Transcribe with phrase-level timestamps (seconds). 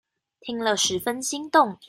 [0.39, 1.77] 聽了十分心動